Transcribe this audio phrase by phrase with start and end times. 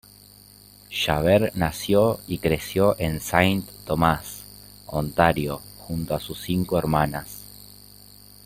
[0.89, 4.41] Shaver nació y creció en Saint Thomas,
[4.87, 7.43] Ontario, junto a sus cinco hermanas.